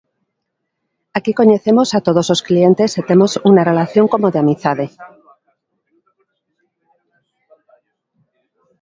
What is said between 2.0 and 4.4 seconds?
todos os clientes e temos unha relación como